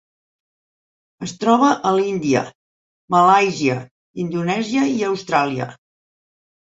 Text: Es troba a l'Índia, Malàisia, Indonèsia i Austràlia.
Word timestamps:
Es 1.25 1.33
troba 1.41 1.67
a 1.89 1.91
l'Índia, 1.97 2.41
Malàisia, 3.15 3.75
Indonèsia 4.23 4.87
i 4.93 4.97
Austràlia. 5.11 5.69